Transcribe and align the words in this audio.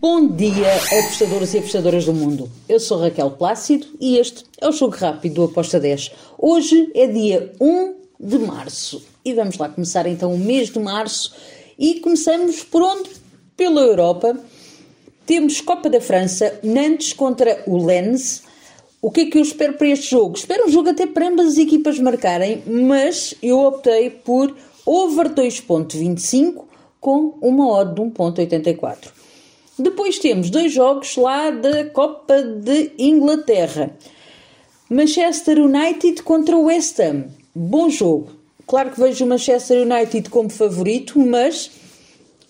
Bom 0.00 0.28
dia, 0.28 0.76
apostadores 0.98 1.52
e 1.52 1.58
apostadoras 1.58 2.06
do 2.06 2.14
mundo. 2.14 2.50
Eu 2.66 2.80
sou 2.80 2.98
Raquel 2.98 3.32
Plácido 3.32 3.86
e 4.00 4.16
este 4.16 4.46
é 4.58 4.66
o 4.66 4.72
Jogo 4.72 4.96
Rápido 4.96 5.34
do 5.34 5.44
Aposta 5.44 5.78
10. 5.78 6.12
Hoje 6.38 6.90
é 6.94 7.06
dia 7.06 7.52
1 7.60 7.96
de 8.18 8.38
março 8.38 9.04
e 9.22 9.34
vamos 9.34 9.58
lá 9.58 9.68
começar 9.68 10.06
então 10.06 10.32
o 10.32 10.38
mês 10.38 10.70
de 10.70 10.78
março 10.78 11.34
e 11.78 12.00
começamos 12.00 12.64
por 12.64 12.80
onde? 12.80 13.10
Pela 13.54 13.82
Europa. 13.82 14.40
Temos 15.26 15.60
Copa 15.60 15.90
da 15.90 16.00
França, 16.00 16.58
Nantes 16.62 17.12
contra 17.12 17.62
o 17.66 17.84
Lens. 17.84 18.42
O 19.02 19.10
que 19.10 19.20
é 19.20 19.26
que 19.26 19.36
eu 19.36 19.42
espero 19.42 19.74
para 19.74 19.88
este 19.88 20.12
jogo? 20.12 20.34
Espero 20.34 20.66
um 20.66 20.70
jogo 20.70 20.88
até 20.88 21.06
para 21.06 21.28
ambas 21.28 21.48
as 21.48 21.58
equipas 21.58 21.98
marcarem, 21.98 22.62
mas 22.66 23.34
eu 23.42 23.60
optei 23.60 24.08
por 24.08 24.56
over 24.86 25.28
2.25 25.28 26.64
com 26.98 27.34
uma 27.42 27.68
odd 27.68 27.96
de 27.96 28.00
1.84. 28.00 29.19
Depois 29.80 30.18
temos 30.18 30.50
dois 30.50 30.72
jogos 30.72 31.16
lá 31.16 31.50
da 31.50 31.86
Copa 31.86 32.42
de 32.42 32.92
Inglaterra. 32.98 33.90
Manchester 34.90 35.58
United 35.58 36.22
contra 36.22 36.56
o 36.56 36.64
West 36.64 37.00
Ham. 37.00 37.26
Bom 37.54 37.88
jogo. 37.88 38.32
Claro 38.66 38.90
que 38.90 39.00
vejo 39.00 39.24
o 39.24 39.28
Manchester 39.28 39.86
United 39.86 40.28
como 40.28 40.50
favorito, 40.50 41.18
mas 41.18 41.70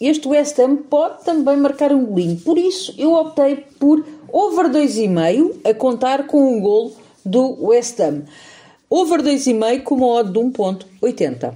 este 0.00 0.26
West 0.26 0.58
Ham 0.58 0.76
pode 0.76 1.24
também 1.24 1.56
marcar 1.56 1.92
um 1.92 2.06
golinho. 2.06 2.40
Por 2.40 2.56
isso, 2.56 2.94
eu 2.96 3.12
optei 3.12 3.56
por 3.78 4.04
over 4.32 4.70
2,5 4.70 5.56
a 5.64 5.74
contar 5.74 6.26
com 6.26 6.56
um 6.56 6.60
golo 6.60 6.92
do 7.24 7.66
West 7.66 8.00
Ham. 8.00 8.22
Over 8.88 9.20
2,5 9.22 9.82
com 9.82 9.96
uma 9.96 10.06
odd 10.06 10.32
de 10.32 10.38
1.80. 10.38 11.54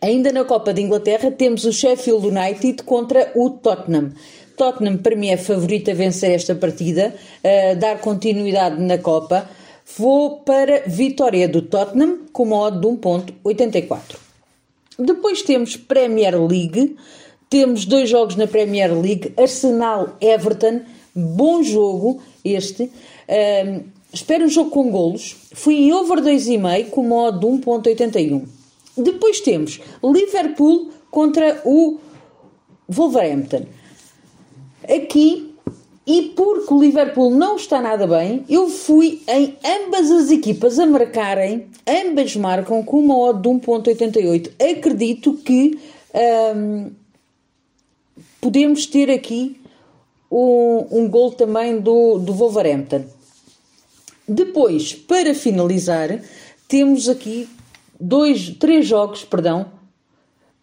Ainda 0.00 0.32
na 0.32 0.44
Copa 0.44 0.74
de 0.74 0.82
Inglaterra 0.82 1.30
temos 1.30 1.64
o 1.64 1.72
Sheffield 1.72 2.26
United 2.26 2.82
contra 2.82 3.32
o 3.34 3.50
Tottenham. 3.50 4.12
Tottenham, 4.56 4.98
para 4.98 5.16
mim, 5.16 5.28
é 5.28 5.36
favorito 5.36 5.90
a 5.90 5.94
vencer 5.94 6.30
esta 6.30 6.54
partida, 6.54 7.14
a 7.44 7.74
dar 7.74 7.98
continuidade 8.00 8.80
na 8.80 8.98
Copa. 8.98 9.48
Vou 9.96 10.38
para 10.40 10.82
vitória 10.86 11.48
do 11.48 11.62
Tottenham 11.62 12.20
com 12.32 12.44
uma 12.44 12.56
odd 12.56 12.80
de 12.80 12.86
1.84. 12.86 14.16
Depois 14.98 15.42
temos 15.42 15.76
Premier 15.76 16.40
League. 16.40 16.96
Temos 17.50 17.84
dois 17.84 18.08
jogos 18.08 18.36
na 18.36 18.46
Premier 18.46 18.92
League. 18.92 19.32
Arsenal-Everton. 19.36 20.82
Bom 21.14 21.62
jogo 21.62 22.22
este. 22.44 22.84
Um, 23.28 23.82
espero 24.12 24.44
um 24.44 24.48
jogo 24.48 24.70
com 24.70 24.90
golos. 24.90 25.36
Fui 25.52 25.74
em 25.74 25.92
over 25.92 26.20
2,5 26.20 26.90
com 26.90 27.00
uma 27.02 27.28
odd 27.28 27.40
de 27.40 27.46
1.81. 27.46 28.44
Depois 28.96 29.40
temos 29.40 29.80
Liverpool 30.02 30.90
contra 31.10 31.60
o 31.64 31.98
Wolverhampton. 32.88 33.66
Aqui, 34.84 35.54
e 36.06 36.32
porque 36.34 36.74
o 36.74 36.80
Liverpool 36.80 37.30
não 37.30 37.56
está 37.56 37.80
nada 37.80 38.06
bem, 38.06 38.44
eu 38.48 38.68
fui 38.68 39.22
em 39.28 39.56
ambas 39.64 40.10
as 40.10 40.30
equipas 40.30 40.78
a 40.78 40.86
marcarem, 40.86 41.66
ambas 41.86 42.34
marcam 42.34 42.82
com 42.82 42.98
uma 42.98 43.16
odd 43.16 43.42
de 43.42 43.48
1.88. 43.48 44.50
Acredito 44.78 45.34
que 45.34 45.78
hum, 46.56 46.90
podemos 48.40 48.86
ter 48.86 49.10
aqui 49.10 49.60
um, 50.30 50.86
um 50.90 51.08
gol 51.08 51.32
também 51.32 51.80
do, 51.80 52.18
do 52.18 52.32
Wolverhampton. 52.32 53.04
Depois, 54.26 54.94
para 54.94 55.34
finalizar, 55.34 56.20
temos 56.66 57.08
aqui 57.08 57.48
dois, 58.00 58.50
três 58.50 58.86
jogos, 58.86 59.24
perdão, 59.24 59.66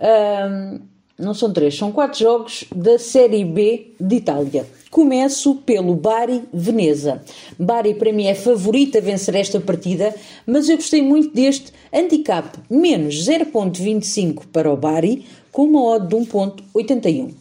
hum, 0.02 0.80
não 1.20 1.34
são 1.34 1.52
três, 1.52 1.78
são 1.78 1.92
quatro 1.92 2.18
jogos 2.18 2.64
da 2.74 2.98
Série 2.98 3.44
B 3.44 3.92
de 4.00 4.16
Itália. 4.16 4.66
Começo 4.90 5.56
pelo 5.56 5.94
Bari 5.94 6.44
Veneza. 6.52 7.22
Bari 7.60 7.94
para 7.94 8.14
mim 8.14 8.26
é 8.26 8.34
favorito 8.34 8.98
a 8.98 9.02
vencer 9.02 9.36
esta 9.36 9.60
partida, 9.60 10.16
mas 10.48 10.70
eu 10.70 10.78
gostei 10.78 11.02
muito 11.02 11.34
deste 11.36 11.74
handicap 11.94 12.58
menos 12.70 13.16
0.25 13.16 14.44
para 14.52 14.72
o 14.72 14.78
Bari 14.78 15.26
com 15.52 15.64
uma 15.64 15.84
odd 15.84 16.08
de 16.08 16.16
1.81. 16.16 17.34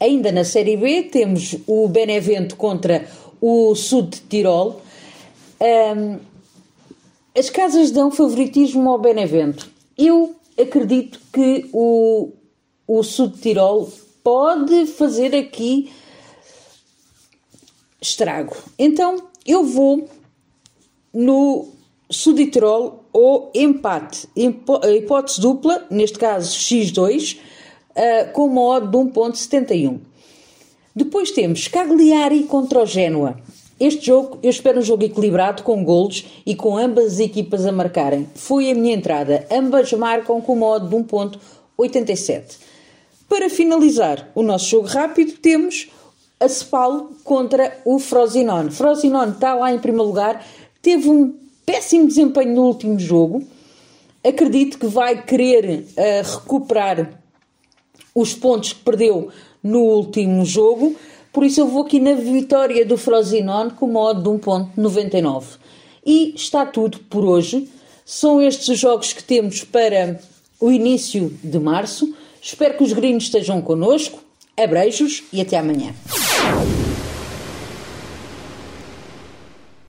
Ainda 0.00 0.32
na 0.32 0.42
Série 0.42 0.76
B 0.76 1.02
temos 1.02 1.56
o 1.66 1.86
Benevento 1.86 2.56
contra 2.56 3.06
o 3.40 3.74
Sud 3.74 4.08
de 4.08 4.20
Tirol. 4.22 4.80
Um, 5.60 6.18
as 7.36 7.50
casas 7.50 7.90
dão 7.90 8.10
favoritismo 8.10 8.88
ao 8.90 8.98
Benevento. 8.98 9.68
Eu 9.96 10.34
acredito 10.58 11.20
que 11.32 11.68
o 11.72 12.32
o 12.86 13.02
Sul 13.02 13.30
Tirol 13.30 13.90
pode 14.22 14.86
fazer 14.86 15.34
aqui 15.34 15.92
estrago. 18.00 18.56
Então 18.78 19.24
eu 19.46 19.64
vou 19.64 20.08
no 21.12 21.68
Sul 22.10 22.34
de 22.34 22.46
Tirol 22.46 23.04
ou 23.12 23.50
empate, 23.54 24.28
hipótese 24.36 25.40
dupla, 25.40 25.86
neste 25.90 26.18
caso 26.18 26.56
X2, 26.58 27.38
uh, 27.90 28.32
com 28.32 28.46
uma 28.46 28.60
odd 28.62 28.88
de 28.88 28.96
1.71. 28.96 30.00
Depois 30.94 31.30
temos 31.30 31.68
Cagliari 31.68 32.44
contra 32.44 32.82
o 32.82 32.86
Génua. 32.86 33.36
Este 33.78 34.06
jogo, 34.06 34.38
eu 34.42 34.50
espero 34.50 34.78
um 34.78 34.82
jogo 34.82 35.04
equilibrado, 35.04 35.62
com 35.64 35.84
golos 35.84 36.24
e 36.46 36.54
com 36.54 36.78
ambas 36.78 37.14
as 37.14 37.20
equipas 37.20 37.66
a 37.66 37.72
marcarem. 37.72 38.28
Foi 38.34 38.70
a 38.70 38.74
minha 38.74 38.94
entrada. 38.94 39.46
Ambas 39.50 39.92
marcam 39.92 40.40
com 40.40 40.52
uma 40.52 40.66
odd 40.66 40.88
de 40.88 41.38
1.87. 41.78 42.56
Para 43.28 43.48
finalizar 43.48 44.30
o 44.34 44.42
nosso 44.42 44.66
jogo 44.66 44.86
rápido, 44.86 45.32
temos 45.32 45.88
a 46.38 46.48
Spal 46.48 47.10
contra 47.24 47.80
o 47.84 47.98
Frosinone. 47.98 48.70
Frosinone 48.70 49.32
está 49.32 49.54
lá 49.54 49.72
em 49.72 49.78
primeiro 49.78 50.06
lugar, 50.06 50.44
teve 50.82 51.08
um 51.08 51.34
péssimo 51.64 52.06
desempenho 52.06 52.54
no 52.54 52.62
último 52.62 52.98
jogo. 52.98 53.42
Acredito 54.22 54.78
que 54.78 54.86
vai 54.86 55.22
querer 55.22 55.86
uh, 55.96 56.38
recuperar 56.38 57.20
os 58.14 58.34
pontos 58.34 58.72
que 58.72 58.80
perdeu 58.80 59.30
no 59.62 59.80
último 59.80 60.44
jogo. 60.44 60.94
Por 61.32 61.44
isso 61.44 61.60
eu 61.60 61.66
vou 61.66 61.82
aqui 61.82 61.98
na 61.98 62.14
vitória 62.14 62.86
do 62.86 62.96
Frosinone 62.96 63.72
com 63.72 63.88
modo 63.88 64.22
de 64.22 64.44
1.99. 64.46 65.44
E 66.06 66.34
está 66.34 66.64
tudo 66.64 66.98
por 67.10 67.24
hoje. 67.24 67.68
São 68.04 68.40
estes 68.40 68.68
os 68.68 68.78
jogos 68.78 69.12
que 69.12 69.24
temos 69.24 69.64
para 69.64 70.20
o 70.60 70.70
início 70.70 71.32
de 71.42 71.58
março. 71.58 72.14
Espero 72.40 72.76
que 72.76 72.84
os 72.84 72.92
gringos 72.92 73.24
estejam 73.24 73.60
connosco. 73.60 74.20
Abreijos 74.56 75.24
e 75.32 75.40
até 75.40 75.58
amanhã. 75.58 75.92